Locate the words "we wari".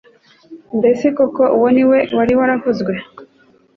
1.89-2.33